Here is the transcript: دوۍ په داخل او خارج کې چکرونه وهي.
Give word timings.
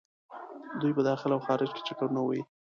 دوۍ 0.79 0.91
په 0.97 1.01
داخل 1.09 1.29
او 1.35 1.41
خارج 1.47 1.69
کې 1.75 1.81
چکرونه 1.87 2.19
وهي. 2.23 2.41